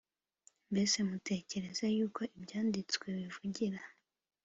[0.71, 3.79] Mbese mutekereza yuko ibyanditswe bivugira